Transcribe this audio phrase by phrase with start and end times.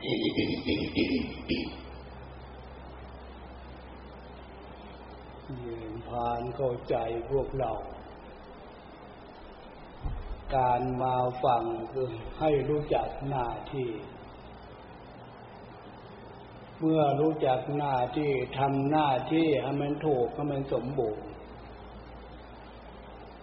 [0.00, 6.96] ผ่านเข้าใจ
[7.30, 7.72] พวกเรา
[10.56, 12.08] การมาฟังคือ
[12.40, 13.88] ให้รู้จักหน้าที่
[16.78, 21.26] เมื่อรู้จักหน้าที่ทำหน้าที่ให้มันถูกให้มันสมบูรณ์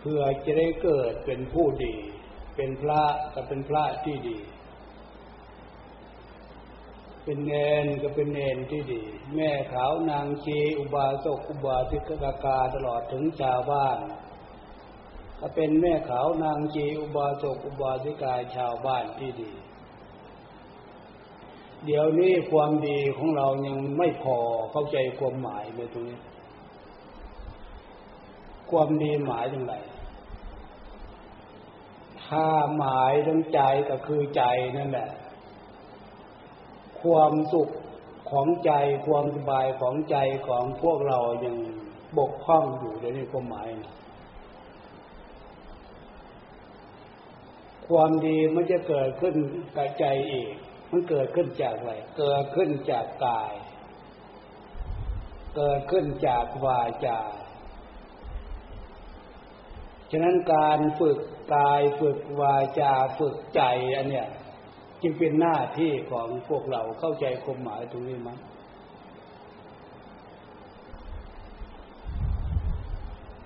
[0.02, 1.96] เพื่อจะได้เกิดเป็นผู้ดี
[2.56, 3.04] เป็นพระ
[3.34, 4.38] ก็เป็นพระที่ดี
[7.30, 9.02] เป็นเนนก็เป็นเนนที่ดี
[9.36, 12.10] แม่ขาวนางชีอุบาสกอุบาสิก
[12.44, 13.98] กาตลอดถึงชาวบ้าน
[15.40, 19.52] ก็เป็นแม่ขาวนางชีอุบาสกอุบาสิกาชาวบ้านที่ดี
[21.86, 24.38] เดี๋ยวนี้ความดีของเรายังไม่พอ
[24.72, 26.20] เข้าใจความหมายในตรงนี้
[28.70, 29.76] ความดีหมายถึงไร
[32.26, 32.46] ถ้า
[32.78, 34.44] หมายถึงใจก็คือใจ
[34.78, 35.10] นั่นแหละ
[37.04, 37.70] ความสุข
[38.32, 38.72] ของใจ
[39.08, 40.18] ความสบายของใจ
[40.48, 41.56] ของพวกเรายัง
[42.18, 43.96] บกพร่องอยู่ในนี้ความหมายนะ
[47.88, 49.36] ความดีมันจะเกิดขึ้น
[49.76, 50.52] กับใจเอง
[50.92, 53.54] มันเกิดขึ้นจากอะไร เกิดขึ้นจากกาย
[55.56, 57.20] เกิดขึ้นจากวาจา
[60.12, 61.20] ฉะนั้นการฝึก
[61.56, 63.62] กายฝึกวาจาฝึกใจ
[63.96, 64.28] อันเนี้ย
[65.02, 68.40] จึงเป็นหน้าที่ของพวกเราเข้าใจความหมายตรงนี้มั้ย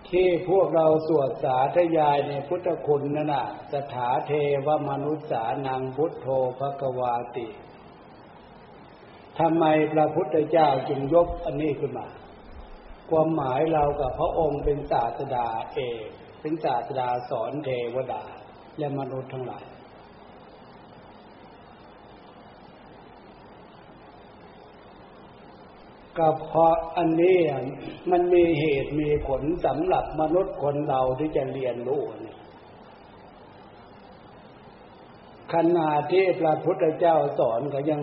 [0.09, 4.31] ที่พวกเราสวดสาธยายในพุทธคุณนั่นน่ะ สถาเท
[4.65, 6.27] วมนุษย์สานังพุทโธ
[6.59, 7.47] ภควาติ
[9.39, 12.07] ทำไมพระพุทธเจ้าจึงยกอันนี้ขึ้นมา
[13.09, 16.07] ความหมายเรากับพระองค์เป็นศาสดาเอก
[16.41, 18.23] เป็นศาสดาสอนเทวดา
[18.77, 19.63] และมนุษย์ทั้งหลาย
[26.21, 27.37] ก็เพราะอันนี้
[28.11, 32.35] มันมีเหตุมีผลสำหรับมนุษย์คนเราที่จะเรียนรู้นี่
[35.53, 38.01] ขณะที่พระพุทธเจ้าสอนก็ยัง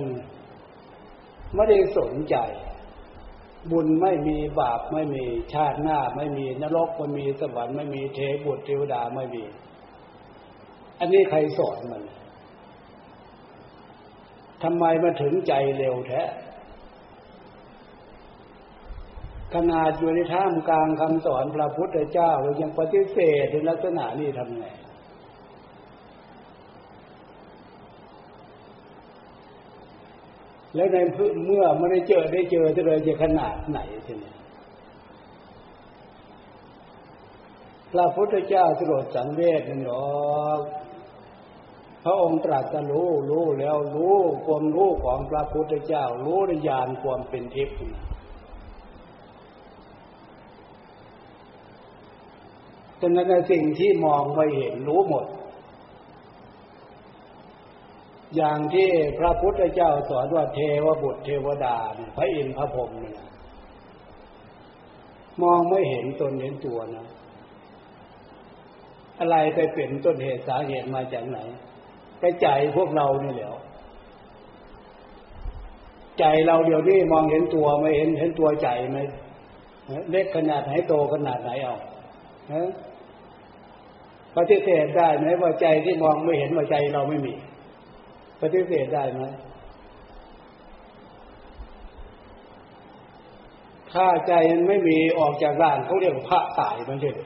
[1.54, 2.36] ไม่ได้สนใจ
[3.70, 5.24] บุญไม่มีบาปไม่มี
[5.54, 9.44] ชาติหน้า ไม่มีนรกไม่มีสวรรค์ไม่มีเทบุตรเทวดาไม่มี
[10.98, 12.02] อันนี้ใครสอนมัน
[14.62, 16.22] ทำไมมาถึงใจเร็วแท้
[19.54, 24.64] ขนาดอยู่ในท่ามกลางคำสอนพระพุทธเจ้าเรายังปฏิเสธในลักษณะนี้ทำไง
[30.74, 30.96] แล้วใน
[31.46, 34.32] เมื่อไม่ได้เจอได้เจอจะเลยจะขนาดไหนทีนี้
[37.92, 39.92] พระพุทธเจ้าสรดสังเวชนั่นหร
[40.46, 40.60] อก
[42.04, 44.16] พระองค์ตรัสรู้รู้แล้วรู้
[44.46, 47.76] ความรู้ของพระพุทธเจ้า รู้ในญาณความเป็นทิพย์
[53.00, 55.26] ฉะนั้นสิ่งที่มองไม่เห็นรู้หมด
[58.36, 58.88] อย่างที่
[59.18, 63.16] พระพุทธเจ้าสอนว่าเทวบุตรเทวดาเนี่ยพระอินทร์พระพรหมเนี่ย
[65.42, 67.06] มองไม่เห็นตนเห็นตัวนะ
[69.18, 71.38] อะไรไปเป็นต้นเหตุสาเหตุมาจากไหน
[72.20, 73.48] ไปใจพวกเรานี่แหละ
[76.18, 78.98] ใจเราเดี๋ยวนี้มองเห็นตัวไม่เห็นเห็นตัวใจไหม
[80.10, 81.76] เล็กขนาดไหนโตขนาดไหนเอา
[84.36, 87.34] ปฏิเสธได้ไหมว่าใจที่มองไม่เห็นว่าใจเราไม่มี
[88.42, 89.22] ปฏิเสธได้ไหม
[93.92, 97.18] ถ้าใจมันไม่มีออกจากร่างเขาเรียกพระตายมันใช่ไห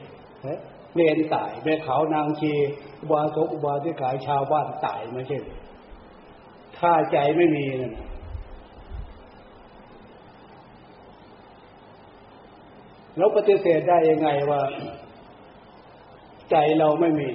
[0.47, 0.47] ม
[0.95, 2.51] เนนตายแม่เขานางชี
[3.01, 5.39] อุบาสกอุบาสิกายชาวบ้านตายมันใช่
[6.77, 7.93] ถ้าใจไม่มีนั่น
[13.17, 14.61] แล้วปฏิเสธได้ยังไงว่า
[16.53, 17.29] ใจเราไม่มี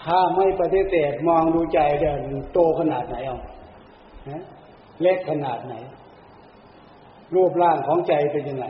[0.00, 2.20] ถ้าไม่ปฏิเสธมองดูใจเดิน
[2.52, 3.38] โตขนาดไหนเอา
[5.02, 5.74] เล็กขนาดไหน
[7.34, 8.66] รูปร่างของใจเป็นยังไง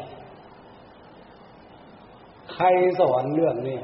[2.53, 2.67] ใคร
[3.01, 3.79] สอนเรื่องนี้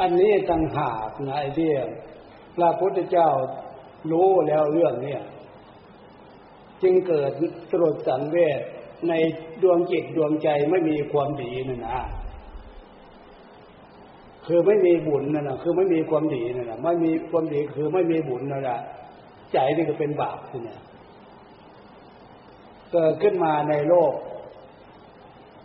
[0.00, 1.70] อันนี้ต่างหากนะไอ้ที่
[2.56, 3.28] พระพุทธเจ้า
[4.12, 5.16] รู้แล้วเรื่องนี้
[6.82, 7.30] จึงเกิด
[7.70, 8.60] สลดสังเวช
[9.08, 9.12] ใน
[9.62, 11.98] ดวงจิตดวงใจไม่มีความดีนั่นนะ
[14.46, 18.80] คือไม่มีบุญนั่นนะคือไม่มีความดีนั่นนะไม่มีความดีคือไม่มีบุญนั่นแหละ
[19.52, 20.80] ใจนี่ก็เป็นบาปคือเนี่ย
[22.92, 24.14] เกิดขึ้นมาในโลก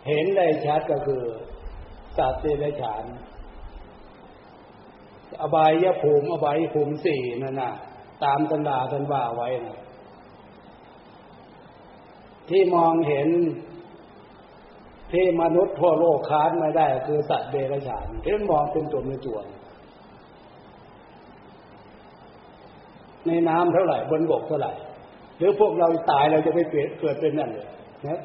[0.08, 1.22] เห็นได้ชัดก็คือ
[2.16, 3.04] สัตว์เดรัจฉาน
[5.40, 7.72] อบายยภูมิอบายภูมิสี่นั่นน่ะ
[8.24, 9.78] ตามตำราท่านว่าไว้นะ
[12.48, 13.28] ที่มองเห็น
[15.12, 19.38] ที่มนุษย์ทั่วโลกค้านไม่ได้ คือสัตว์เดรัจฉานที่มองเป็นตัวเป็นตัว
[23.26, 24.72] ในน้ำเท่าไหร่บนบกเท่าไหร่
[25.38, 26.58] หรือพวกเราตายเราจะไป
[27.00, 27.68] เกิดเป็นนั่นเลย
[28.06, 28.20] นะ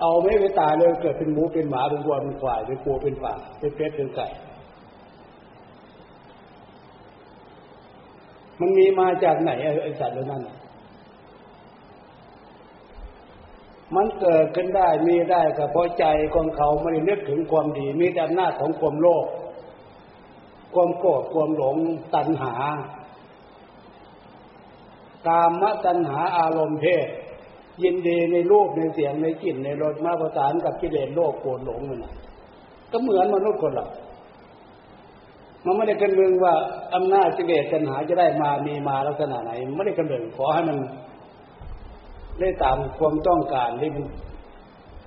[0.00, 4.26] เอาไม่ไปตายเลยเกิดเป็นหมูเป็นหมาเป็นวัวเป็นควายเป็นปูเป็นปลาเป็นเป็ดเป็นไก่
[8.60, 9.50] มันมีมาจากไหน
[9.82, 10.42] ไอ้สัตว์เหล่านั้น
[13.94, 19.26] มันเกิดขึ้นได้มีได้ก็เพราะใจของเขาไม่ได้นึกถึงความดี มีแต่อำนาจของความโลภ
[20.74, 21.76] ความโกรธความหลง
[22.14, 22.54] ตัณหา
[25.26, 27.06] กามตัณหาอารมณ์เพศ
[27.82, 32.04] ยินดีในรูปในเสียงในกลิ่นในรสมาประสานกับกิเลสโลกโกรธหลงมัน
[32.92, 33.88] ก็เหมือนมนุษย์คนเรา
[35.64, 36.54] มันไม่ได้กันเมืองว่า
[36.94, 40.78] อำนาจกิเลสตัณหาจะได้มามีมาลักษณะไหนไม่ได้กันเมืองขอให้มัน
[42.40, 44.04] ได้ตามความต้องการที่มัน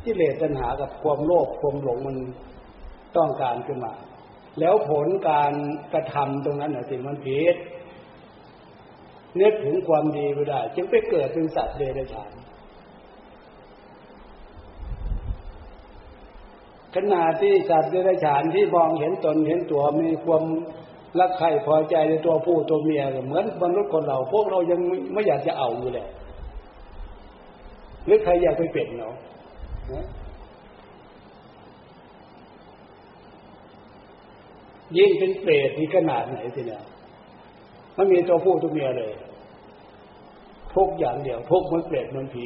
[0.06, 2.18] กิเลสตัณหากับความโลภความหลงมัน
[3.18, 3.94] ต้องการขึ้นมา
[4.60, 5.54] แล้วผลการ
[5.94, 7.56] กระทำตรงนั้นน่ะสิ่งมันผิด
[9.42, 12.32] นึกถึงความดีไม่ได้ จึงไปเกิดเป็นสัตว์เดรัจฉาน
[16.96, 20.44] ขณะที่สัตว์เดรัจฉานที่มองเห็นตนเห็นตัวมีความ
[21.20, 24.80] รักใคร่พอใจในตัวผู้ตัวเมียเหมือนมนุษย์คนเรา พวกเรายัง
[25.14, 26.08] ไม่อยากจะเอาอยู่เลย
[28.06, 29.16] หรือใครอยากไปเปลี่ยนเนาะ
[34.98, 36.84] ยิ่งเป็นเปรตที่ขนาดไหนสิเนี่ย
[37.98, 39.14] มันมีตัวผู้ตัวเมียเลย
[40.76, 42.46] ทุกอย่างเดียวทุกมันเปรตมันผี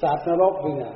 [0.00, 0.94] สัตว์นรกเนี่ย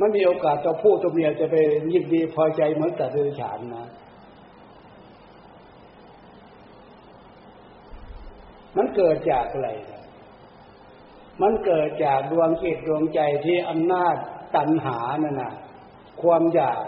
[0.00, 1.56] มันมีโอกาสตัวผู้ตัวเมียจะไป
[1.92, 3.86] ยินดีพอใจเหมือนแต่เดรัจฉานนะ
[8.76, 9.70] มันเกิดจากอะไร
[11.42, 14.16] มันเกิดจากดวงจิตดวงใจที่อำนาจ
[14.56, 15.52] ตัณหานั่นนะ
[16.22, 16.82] ความอยาก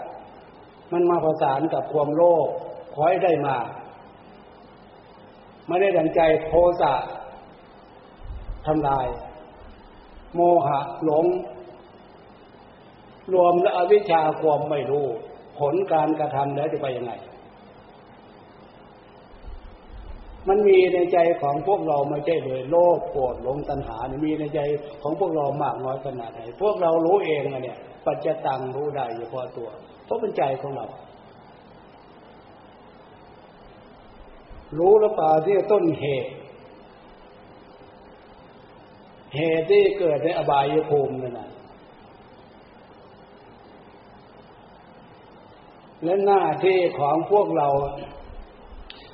[0.91, 2.47] มันมาประสานกับความโลภ
[2.95, 3.57] คอยได้มา
[5.67, 6.51] ไม่ได้ดังใจโท
[6.81, 6.93] สะ
[8.65, 9.07] ทำลาย
[10.35, 11.25] โมหะหลง
[13.33, 15.05] รวมและอวิชชาความไม่รู้
[15.59, 17.11] ผลการกระทำแล้วจะไปยังไง
[20.47, 24.59] มันมีในใจของพวกเราไม่ใช่เลยโลภโกรธหลงตัณหานี่มีในใจ
[25.01, 29.69] ของพวกเรามากน้อยขนาดไหนพวกเรารู้เองอะเนี่ย ปัจจตังรู้ได้เฉพาะตัว
[30.05, 30.85] เพราะเป็นใจของเรา
[34.77, 36.31] รู้หรือเปล่าที่ต้นเหตุ
[39.35, 41.49] เหตุที่เกิดในอบายภูมินั่นนะ
[46.03, 47.67] และหน้าที่ของพวกเรา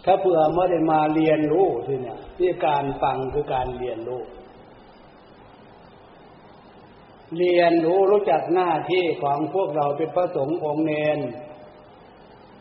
[0.06, 4.22] ถ้าเผื่อไม่ได้มาเรียนรู้ที่เนี่ยที่การฟังคือการเรียนรู้
[7.38, 11.20] เรียนรู้รู้จักหน้าที่ของพวกเราเป็นพระสงฆ์องค์เนน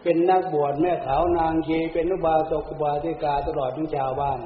[0.03, 4.41] เป็นนักบวชแม่ขาวนางชีเป็นนุบาสกุบาสิกาตลอดทั้งชาวบ้าน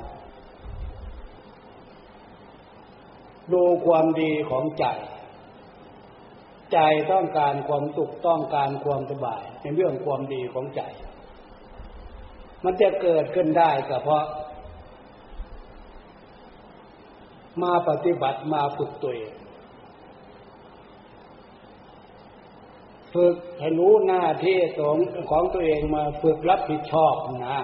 [3.52, 4.84] ดูความดีของใจ
[6.72, 6.78] ใจ
[7.12, 10.82] ต้องการความสุขต้องการความสบายในเรื่องความดีของใจ
[12.66, 14.24] มันจะเกิดขึ้นได้ก็เพราะ
[17.62, 19.34] มาปฏิบัติมาฝึกตัวเอง
[23.14, 24.96] ฝึกให้รู้หน้าที่ของ
[25.30, 27.14] ของตัวเองมาฝึกรับผิดชอบ
[27.48, 27.60] นะ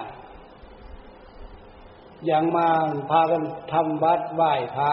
[2.25, 2.67] อย่างมา
[3.11, 4.91] พากันทำวัดไหว้พระ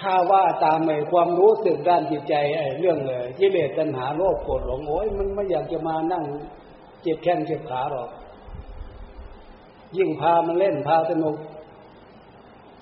[0.00, 6.24] ถ้าว่าตามไอ้ความรู้สึกด้านจิตใจไอ้เรื่องเลยกิเลสตัณหาโลภโกรธหลงโอ้ยมันไม่อยากจะมานั่ง
[7.04, 8.10] เจ็บแข้งเจ็บขาหรอก
[9.96, 11.36] ยิ่งพามันเล่นพาสนุก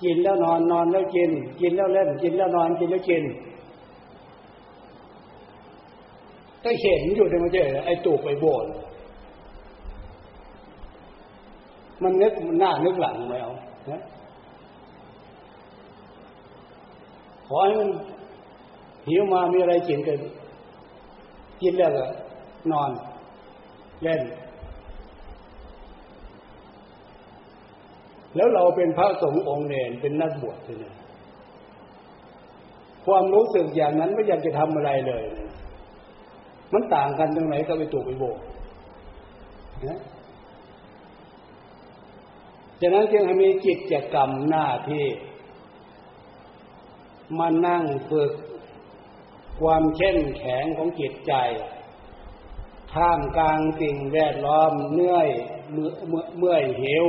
[0.03, 3.23] กินแล้วนอนนอนแล้วกิน กินแล้วเล่น กินแล้วนอนกินแล้วกิน
[6.63, 8.65] ก็เห็นอยู่ในมันเจไอ้ตูกไอ้โบน
[12.03, 13.53] มันนึกมันหน้านึกหลังไหมเอา
[13.91, 14.01] นะ
[17.47, 17.89] ขอให้มัน
[19.07, 20.17] หิวมามีอะไรกินกัน
[21.61, 22.05] กินแล้วก็
[22.71, 22.91] นอน
[24.03, 24.21] เล่น
[28.35, 30.95] แล้วเราเป็นพระสงฆ์องค์เนรเป็นนักบวชเนี่ย
[33.05, 35.23] ความรู้สึกอย่างนั้นไม่อยากจะทำอะไรเลย
[36.73, 38.37] มันต่างกันตรงไหนก็ไปตูไปโบก
[39.87, 40.01] นะ
[42.81, 45.05] ฉะนั้นจึงให้มีจิตจกรรมหน้าที่
[47.39, 48.31] มานั่งฝึก
[49.61, 51.33] ความเข้มแข็งของจิตใจ
[52.93, 55.27] ท่ามกลางสิ่งแวดล้อมเนื่อย
[55.71, 55.89] เมื่อ
[56.39, 57.05] เมื่อยเหว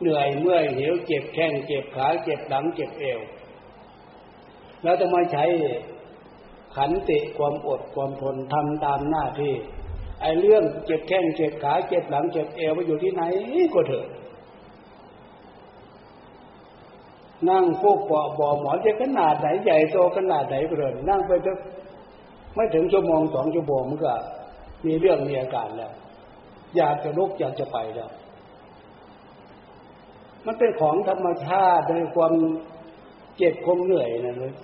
[0.00, 3.20] เหนื่อยเมื่อยเหวเจ็บแข้งเจ็บขาเจ็บหลังเจ็บเอว
[4.82, 5.44] แล้วจะมาใช้
[6.76, 9.54] ขันติความอดความทนทำตามหน้าที่
[10.20, 13.22] ไอ้เรื่องเจ็บแข้งเจ็บขาเจ็บหลังเจ็บเอวไปอยู่ที่ไหน
[13.74, 14.06] ก็เถอะ
[17.48, 21.52] นั่งพวกปอบ่อหมอนจะขนาดไหนใหญ่โตขนาดไหนก็เลยนั่งไปจะ
[22.54, 24.14] ไม่ถึงชั่วโมงสองชั่วโมงมันก็
[24.86, 25.92] มีเรื่องมีอาการแล้ว
[26.76, 28.10] อยากจะลุกอยากจะไปแล้ว
[30.46, 32.32] มันเป็นของธรรมชาติในความ
[33.36, 34.54] เจ็บความเหนื่อยนั่นเลย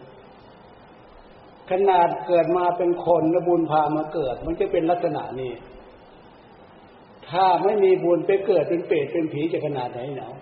[1.71, 5.53] ขนาดเกิดมาเป็นคนและบุญพามาเกิด มันจะเป็นลักษณะนี้
[7.31, 10.35] ถ้าไม่มีบุญไปเกิดเป็นเปรตเป็นผีจะขนาดไหนเนาะ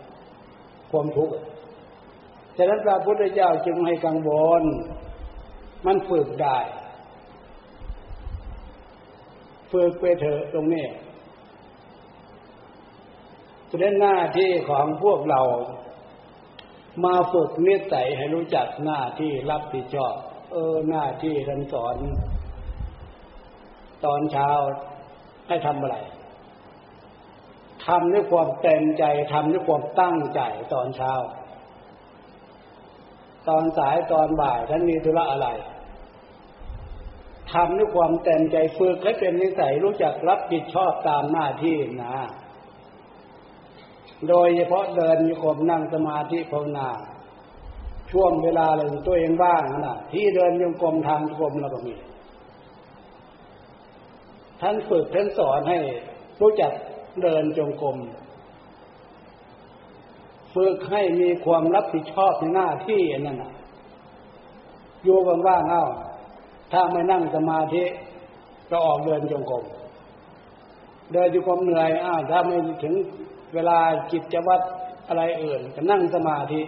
[0.91, 1.33] ความทุกข์
[2.57, 4.31] ฉะนั้นพระพุทธเจ้าจึงให้กังว
[4.61, 4.63] ล
[5.87, 6.59] มันฝึกได้
[9.73, 10.87] ฝึกไปเถอะตรงนี้
[13.81, 15.41] เป็นหน้าที่ของพวกเรา
[17.05, 20.15] มาฝึกเนสัยให้รู้จักหน้าที่รับผิดชอบ
[20.53, 21.97] เออหน้าที่ท่านสอน
[24.05, 24.51] ตอนเช้า
[25.49, 25.97] ให้ทำอะไร
[27.87, 30.41] ทำด้วยความเต็มใจทำด้วยความตั้งใจ
[30.75, 31.13] ตอนเช้า
[33.49, 35.49] ตอนสายตอนบ่ายท่านมีธุระอะไร
[37.57, 42.17] ทำด้วยความเต็มใจฝึกให้เป็นนิสัยรู้จักรับผิดชอบตามหน้าที่นะ
[44.29, 46.89] โดยเฉพาะเดินโยกมนั่งสมาธิภาวนา
[48.11, 51.95] ช่วงเวลาอะไรตัวเองบ้างนะที่เดินโยกมทางกรมเราก็มี
[54.61, 55.79] ท่านฝึกท่านสอนให้
[56.41, 56.73] รู้จัก
[57.23, 57.97] เดินจงกรม
[60.55, 63.53] ฝึกให้มีความรับผิดชอบในหน้าที่นั่นนะ
[65.05, 65.87] อยู่กันว่างเอ้า
[66.73, 67.85] ถ้าไม่นั่งสมาธิ
[68.71, 69.65] ก็ออกเดินจงกรม
[71.13, 72.95] เดินจงกรมเหนื่อยอ้าวถ้าไม่ถึง
[73.55, 73.79] เวลา
[74.13, 74.61] จิตจะวัด
[75.09, 76.61] อะไรอื่นก็นั่งสมาธิ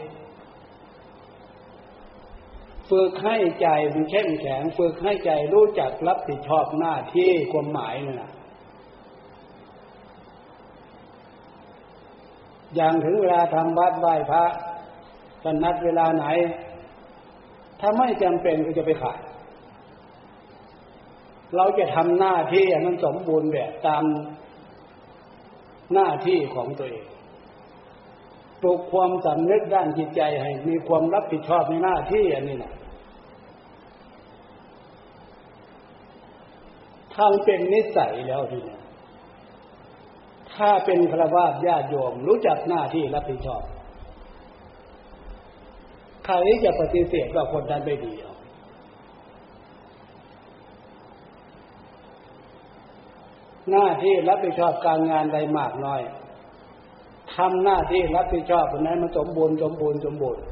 [2.91, 8.31] ฝึกให้ใจมันเข้มแข็งฝึกให้ใจรู้จักรับผิดชอบหน้าที่ความหมายนี่นะ
[12.75, 14.45] อย่างถึงเวลาทำวัดไหว้พระ
[15.45, 16.27] กันนัดเวลาไหน
[17.81, 19.19] ถ้าไม่จำเป็นก็จะไปขาด
[21.57, 24.05] เราจะทำหน้าที่มันสมบูรณ์แบบตาม
[25.95, 27.07] หน้าที่ของตัวเอง
[28.63, 32.75] ปลุกความสำนึกด้านจิตใจให้มีความรับผิดชอบในหน้าที่อันนี้นะ
[37.15, 38.79] ถ้าเป็นนิสัยแล้วทีนี้
[40.55, 43.63] ถ้าเป็นฆราวาสญาติโยมรู้จักหน้าที่รับผิดชอบ
[46.25, 48.13] ใครจะปฏิเสธว่าคนนั้นไม่ดี
[53.71, 56.01] หน้าที่รับผิดชอบการงานใดมากน้อย
[57.35, 60.43] ทำหน้าที่รับผิดชอบคนนั้นมันสมบูรณ์สมบูรณ์สมบูรณ์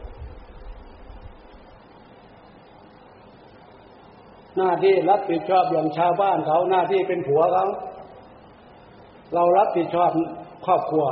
[4.57, 7.67] หน้าที่รับผิดชอบอย่างชาวบ้านเขาหน้าที่เป็นผัวเขา
[9.35, 10.11] เรารับผิดชอบ
[10.67, 11.05] ครอบครัว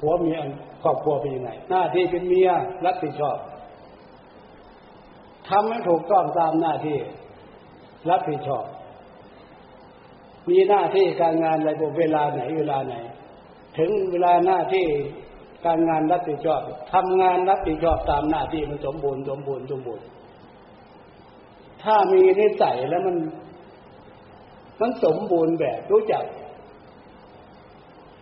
[0.00, 0.38] ผัวเมีย
[0.82, 2.50] ครอบครัวเป็นยังไงหน้าที่เป็นเมีย
[2.86, 3.36] รับผิดชอบ
[5.48, 6.98] ทำให้ถูกต้องตามหน้าที่
[8.10, 8.64] รับผิดชอบ
[10.48, 12.94] มีหน้าที่การงานอะไรบเวลาไหนเวลาไหน
[13.78, 14.86] ถึงเวลาหน้าที่
[15.66, 16.60] การงานรับผิดชอบ
[16.92, 20.06] ทำงานรับผิดชอบตามหน้าที่มันสมบูรณ์สมบูรณ์สมบูรณ์
[21.82, 23.16] ถ้ามีนิสัยแล้วมัน
[24.80, 26.24] มันสมบูรณ์แบบรู้จัก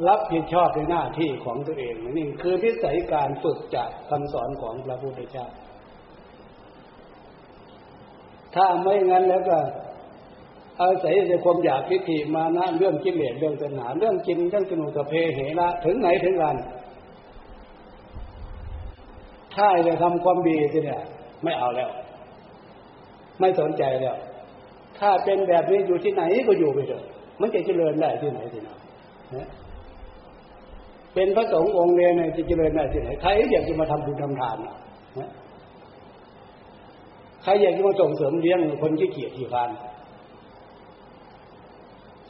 [0.08, 5.46] รับผิดชอบในหน้าที่ของตัวเองนี่คือนิสัยการฝึกจากคำสอนของพระพุทธเจ้า
[8.54, 9.58] ถ้าไม่งั้นแล้วก็
[10.82, 16.56] อาศัยในความอยากทิฏฐิมานะเรื่องกิเลสเรื่องตัณหาเรื่องกินเรื่องสนุกเพเหระถึงไหนถึงกัน
[19.54, 21.00] ถ้าจะทำความดีสิเนี่ย
[21.44, 21.90] ไม่เอาแล้ว
[23.40, 24.16] ไม่สนใจแล้ว
[24.98, 27.04] ถ้าเป็นแบบนี้อยู่ที่ไหนก็อยู่ไปเถอะ
[27.40, 28.70] มันจะเจริญได้ที่ไหนที่ไหน
[31.14, 35.30] เป็นพระสงฆ์องค์เดียวในจะเจริญได้ที่ไหนใครอยากจะมาทำบุญทำทานนะ
[37.42, 39.70] ใครอยากจะมาส่งเสริมเลี้ยงคนที่เกียจที่ฟาน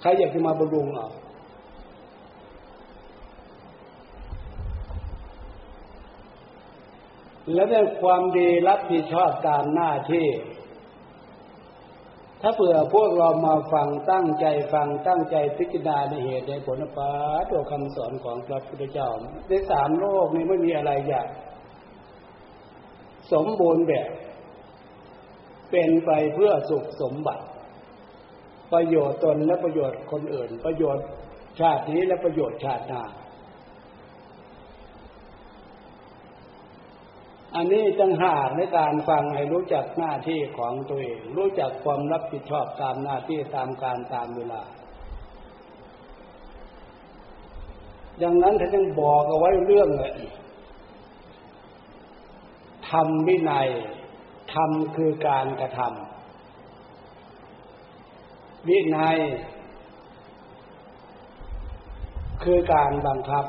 [0.02, 1.08] ใครอยากจะมาบำรุงอะ
[7.54, 10.28] แล้วได้ความดีรับผิดชอบตามหน้าที่
[12.40, 17.10] ถ้าเผื่อพวกเรามาฟังตั้งใจฟังตั้งใจพิจารณาในเหตุในผลปา
[17.50, 19.08] ตัวคำสอนของพระพุทธเจ้า
[19.48, 21.28] ในสามโลกนี้ไม่มีอะไรอยาก
[23.32, 24.08] สมบูรณ์แบบ
[25.70, 27.44] เป็นไปเพื่อสุขสมบัติ
[28.72, 31.06] ประโยชน์ตนและประโยชน์คนอื่น ประโยชน์
[31.60, 33.02] ชาตินี้และประโยชน์ชาติหน้า
[37.56, 44.62] อันนี้จังหากในการฟังให้รู้จักหน้าที่ของตัวเอง รู้จักความรับผิดชอบตามหน้าที่ตามการตามเวลา
[48.22, 50.12] ดังนั้นท่านยังบอกเอาไว้เรื่องเลย
[52.90, 53.68] ทำวินัย
[54.54, 56.11] ทำคือการกระทำ
[58.68, 59.18] วินัย
[62.44, 63.44] คือการบังคับ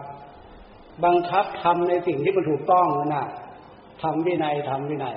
[1.06, 3.26] บังคับทำในสิ่งที่มันถูกต้องนะ
[4.02, 5.16] ทำวินัยทำวินัย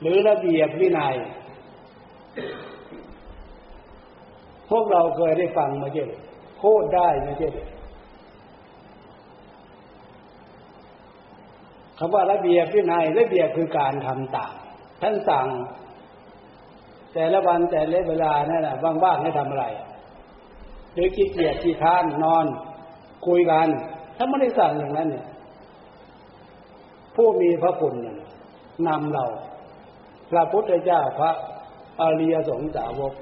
[0.00, 1.14] หรือระเบียบวินัย
[4.70, 6.10] พวกเราเคยได้ฟังมาเยอะ
[6.62, 7.54] พูดได้มาเยอะ
[11.98, 14.54] คำว่าระเบียบวินัยระเบียบคือการทำตาม
[15.02, 15.46] ท่านสั่ง
[17.18, 19.66] แต่ละวันแต่ละเวลานั่นแหละว่างๆให้ทำอะไร
[20.94, 22.46] หรือขี้เกียจขี้ค้านนอน
[23.26, 23.68] คุยกัน
[24.16, 25.26] ถ้าไม่ได้สั่งอย่างนั้นเนี่ย
[27.14, 27.94] ผู้มีพระคุณ
[28.88, 29.24] นำเรา
[30.30, 31.30] พระพุทธเจ้าพระ
[32.00, 33.14] อริยสงสาวก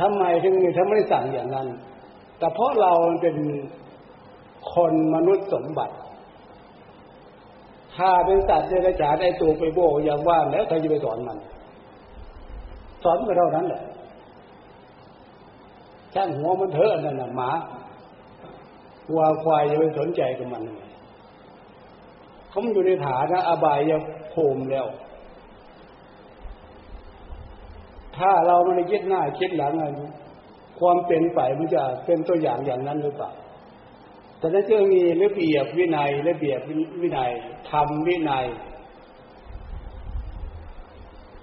[0.00, 1.68] ทำไมถึงมีทำไม่สั่งอย่างนั้น
[2.38, 3.36] แต่เพราะเราเป็น
[4.74, 5.94] คนมนุษย์สมบัติ
[7.96, 11.38] ถ้าเป็นสัตว์เดรัจฉานไอ้ตัวไปโบอย่างว่าแล้วใครจะไปสอนมัน
[13.04, 13.82] สอนไปเท่านั้นแหละ
[16.14, 17.50] ช่างหัวมันเถอะนั่นน่ะหมา
[19.10, 20.62] วัวควายจะไปสนใจกับมัน
[22.48, 24.00] เขามันอยู่ในฐานะอบายยัง
[24.30, 24.86] โคมแล้ว
[28.16, 30.00] ถ้าเราไม่ได้คิดหน้าคิดหลังอะไร
[30.80, 33.30] ความเป็นไปมันจะเป็นตัวอย่างอย่างนั้นหรือเปล่า
[34.38, 36.60] แต่นั้นจึงมีระเบียบวินัยระเบียบ
[37.00, 37.30] วินัย
[37.70, 38.46] ทำวินัย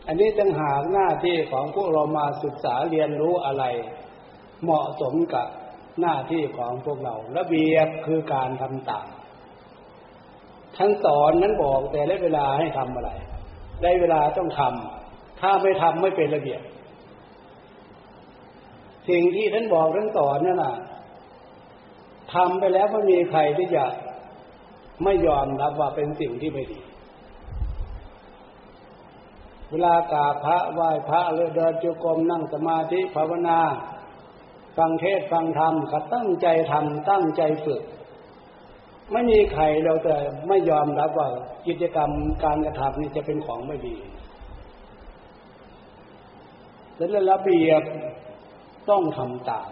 [0.07, 3.63] อันนี้ตั้งหากหน้าที่ของพวกเรามาศึกษาเรียนรู้อะไร
[4.63, 5.47] เหมาะสมกับ
[6.01, 9.08] หน้าที่ของพวกเรา ระเบียบคือการทำตาม
[10.75, 13.12] ท่านสอนนั้นบอกแต่ละเวลาให้ทำอะไร
[13.82, 16.62] ได้เวลาต้องทำถ้าไม่ทำไม่เป็นระเบียบ
[19.10, 20.75] สิ่งที่ท่านบอกท่านสอนนั่นน่ะ
[22.34, 23.86] ทำไปแล้วไม่มีใครที่จะ
[25.04, 26.80] ไม่ยอมรับว่าเป็นสิ่งที่ไม่ดี
[29.69, 33.60] เวลากราบพระไหว้พระเลือเดินจุกรมนั่งสมาธิภาวนา
[34.78, 37.82] ฟังเทศฟังธรรมก็ตั้งใจทำตั้งใจฝึก
[39.12, 40.15] ไม่มีใครเราแต่
[40.48, 41.28] ไม่ยอมรับว่า
[41.67, 42.10] กิจกรรม
[42.43, 43.96] การกระทำนี่จะเป็นของไม่ดี
[46.96, 47.84] แต่ระเบียบ
[48.89, 49.69] ต้องทำตาม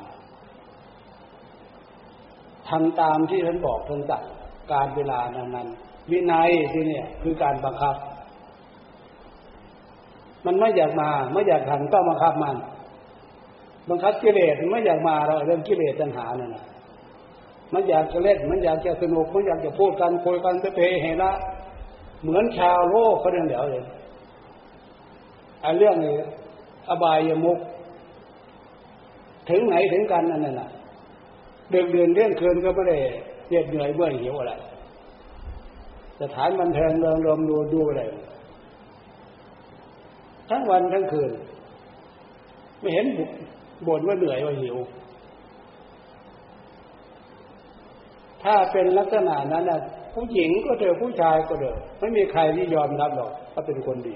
[2.72, 4.24] ทำตามที่ท่านบอกท่านสั่ง
[4.72, 7.96] การเวลานั้นๆวินัยที่เนี่ยคือการบังคับ
[10.46, 12.56] มันไม่อยากมา ไม่อยากทำต้องบังคับมัน
[13.90, 16.66] บังคับกิเลสไม่อยากมาเราเรื่องกิเลสตัณหาเนั่นนะ
[17.74, 21.32] มันอยากจะเล่นมันอยากจะสนุกมันอยากจะพูดกันคุยกันเพเหระ
[22.22, 23.86] เหมือนชาวโลกเขาเรื่องเดียวเลย
[25.62, 26.14] ไอ้เรื่องนี้
[26.90, 27.58] อบายยมุก
[29.50, 30.70] ถึงไหนถึงกันนั่นน่ะ
[31.72, 32.98] เดือนเดือนเรื่องคืนก็ไม่ได้
[33.50, 34.54] เหน็ดเหนื่อยเมื่อยหิวอะไร
[36.22, 38.04] สถานบันเทิงเริงรมดูดูอะไร
[40.50, 41.32] ทั้งวันทั้งคืน
[42.80, 43.06] ไม่เห็น
[43.88, 44.78] บ่นว่าเหนื่อยว่าหิว
[48.44, 49.82] ถ้าเป็นลักษณะนั้นนะ
[50.14, 54.16] ผู้หญิงก็เถอะผู้ชายก็เถอะไม่มีใครที่ยอมรับหรอกว่าเป็นคนดี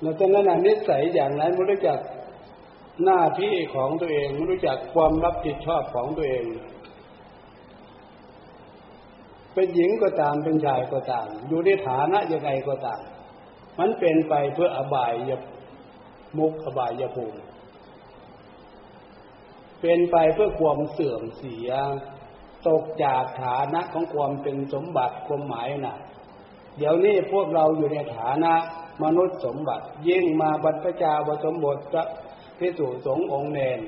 [0.00, 1.98] แล้วจากนั้นนิสัยอย่างนั้นไม่รู้จัก
[3.04, 6.44] หน้าที่ของตัวเองไม่รู้จักความรับผิดชอบของตัวเอง
[9.54, 13.00] เป็นหญิงก็ตามเป็นชายก็ตาม อยู่ในฐานะยังไงก็ตาม
[13.78, 15.30] มันเป็นไปเพื่ออบายย
[16.38, 17.40] มุกอบายยภูมิ
[19.80, 21.70] เป็นไปเพื่อความเสื่อมเสีย
[22.68, 25.96] ตกจากฐานะของความเป็นสมบัติความหมายนะ่ะ
[26.78, 28.52] เดี๋ยวนี้พวกเราอยู่ในฐานะ
[29.04, 32.02] มนุษย์สมบัติ ยิ่งมาบรรพชาบสมบทจะ
[32.62, 33.80] พิสุสงองค์เนน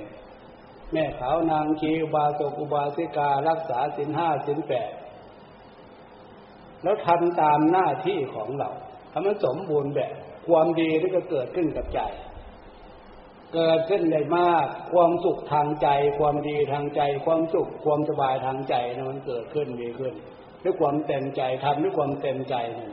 [0.92, 4.90] แม่ขาวนางชีอุบาสกอุบาสิการักษาสินห้าสินแปด
[6.82, 8.70] แล้วทำตามหน้าที่ของเรา
[9.12, 10.12] ถ้ามันสมบูรณ์แบบ
[10.48, 12.00] ความดีที่จะเกิดขึ้นกับใจ
[13.54, 20.14] เกิดขึ้นได้มาก ความสุขทางใจ ความดีทางใจ ความสุขความสบายทางใจนะมันเกิดขึ้นมีขึ้น
[20.62, 22.86] ด้วยความเต็มใจทำด้วยความเต็มใจนั่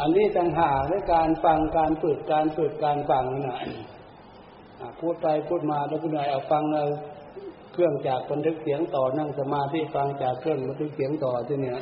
[0.00, 3.58] อันนี้ต่างหากในการฟังการฝึกการฝึกการฟังนะ
[5.00, 6.90] พูดไปพูดมาแล้วคุณนายเอาฟังเลย
[7.72, 11.78] เครื่องจากบันทึกเสียงต่อนั่งสมาธิฟังจากเครื่องบันทึกเสียงต่อที่เนี่ย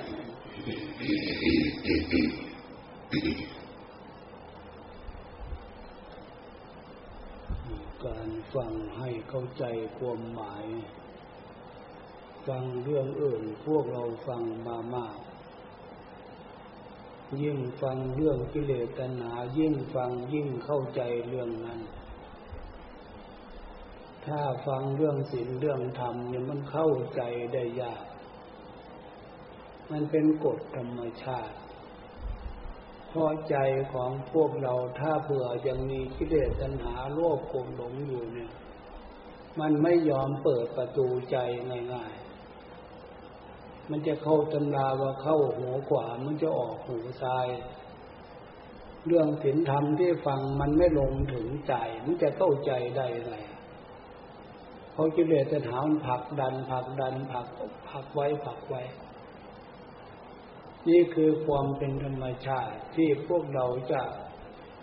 [8.07, 9.64] การฟังให้เข้าใจ
[9.98, 10.64] ความหมาย
[12.48, 15.16] ฟังเรื่องอื่นพวกเราฟังมามาก
[17.42, 21.81] ยิ่งฟังเรื่องกิเลสตัณหายิ่งฟังยิ่งเข้าใจเรื่องนั้น
[24.27, 27.22] ถ้าฟังเรื่องศีลเรื่องธรรมเนี่ยมันเข้าใจ
[27.53, 28.05] ได้ยาก
[29.90, 31.57] มันเป็นกฎธรรมชาติ
[33.09, 33.57] เพราะใจ
[33.92, 38.53] ของพวกเราถ้าเผื่อยังมีกิเลสตัณหาโลภโกรธหลงอยู่เนี่ย
[39.61, 41.37] มันไม่ยอมเปิดประตูใจ
[41.94, 42.26] ง่ายๆ
[43.90, 47.49] มันจะเข้าตำราว่าเข้าหูขวามันจะออกหูซ้าย
[49.07, 53.35] เรื่องศีลธรรมที่ฟังมันไม่ลงถึงใจ มันจะเข้าใจได้ไง
[54.92, 57.46] เพราะกิเลสตัณหามันผักดันผักดันผัก
[57.88, 58.83] ผักไว้ผักไว้
[60.88, 64.03] นี่คือความเป็นธรรมชาติที่พวกเราจะ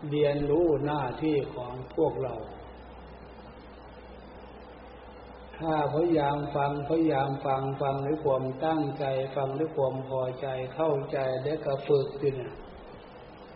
[0.09, 2.35] เรียนรู้หน้าที่ของพวกเรา
[5.59, 12.35] ถ้าพยายามฟังพยายามฟังฟังด้วยความตั้งใจฟังด้วยความพอใจเข้าใจและก็ฝึกขึ้น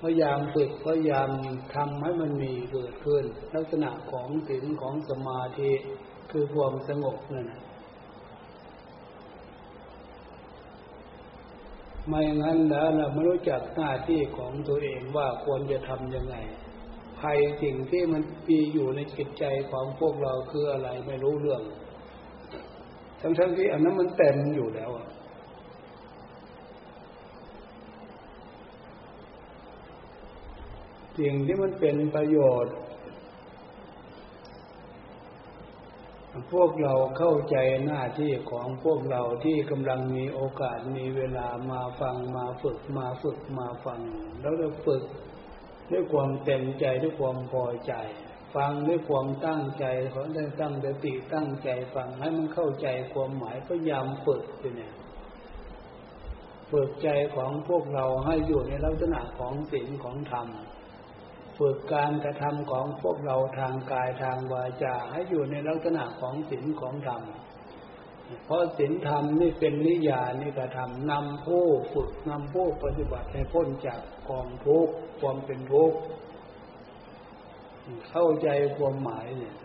[0.02, 1.30] พยายามฝึกพยายาม
[1.76, 5.72] ทำให้มันมีเกิดขึ้น ลักษณะของศีลของสมาธิ
[6.32, 7.48] คือความสงบนั่น
[12.08, 16.36] ไม่งั้นแล้วเราไม่รู้จักหน้าที่ของตัวเองว่าควรจะทำยังไง
[17.20, 21.62] ภัยสิ่งที่มันมีอยู่ในจิตใจของพวกเราคืออะไรไม่รู้เรื่อง
[23.22, 25.08] ทั้งๆที่อันนั้นมันเต็มอยู่แล้วอะ
[31.20, 32.76] สิ่งที่มันเป็นประโยชน์
[36.54, 44.00] พวกเราเข้าใจหน้าที่ของพวกเราที่กำลังมีโอกาสมีเวลามาฟังมาฝึกมาฝึกมาฟัง
[44.42, 45.04] แล้วเราฝึก
[45.92, 47.94] ด้วยความเต็มใจด้วยความพอใจ
[48.56, 54.44] ฟังด้วยความตั้งใจขอได้ตั้งสติตั้งใจฟังให้มันเข้าใจความหมายพยายามฝึก
[54.78, 54.94] เนี่ย
[56.72, 60.48] ฝึกใจของพวกเราให้อยู่ในลักษณะของศีลของธรรม
[61.60, 67.22] ฝึกการกระทำของพวกเราทางกายทางวาจาให้อยู่ในลักษณะของศีลของธรรม
[68.46, 75.98] เพราะศีลธรรมนี่เป็นนิยานิกระทำนำผู้ฝึกนำผู้ปฏิบัติให้พ้นจากกองทุกข์ความเป็นทุกข์
[78.10, 78.48] เข้าใจ
[78.78, 79.56] ความหมายเนี่ย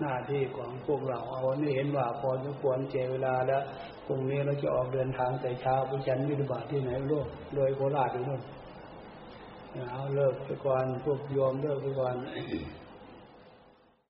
[0.00, 3.62] หน้าที่ของพวกเราเอานี่เห็นว่าพอสมควรเจเวลาแล้ว
[4.06, 7.26] พรุ่งนี้เราจะออกเดินทางแต่เช้าไปจันทร์วิบาที่ไหนโลก
[7.56, 8.42] โดยโคราชอยู่นู่น
[9.92, 12.14] เอาเลิกไปก่อนพวกโยมเลิกไปก่อน